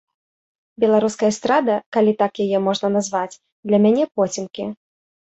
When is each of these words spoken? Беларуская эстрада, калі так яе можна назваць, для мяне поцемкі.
Беларуская 0.83 1.27
эстрада, 1.33 1.75
калі 1.97 2.11
так 2.21 2.31
яе 2.45 2.59
можна 2.67 2.87
назваць, 2.95 3.37
для 3.73 3.77
мяне 3.83 4.07
поцемкі. 4.21 4.65